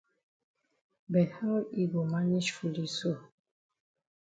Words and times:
But 1.13 1.27
how 1.39 1.57
yi 1.75 1.83
go 1.91 2.01
manage 2.13 2.49
foolish 2.55 2.93
so? 3.01 3.11